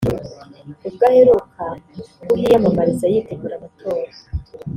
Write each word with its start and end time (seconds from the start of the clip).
ubwo 0.87 1.03
aheruka 1.09 1.63
kuhiyamamariza 2.29 3.05
yitegura 3.13 3.53
amatora 3.57 4.11